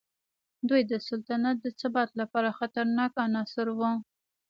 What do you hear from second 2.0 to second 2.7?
لپاره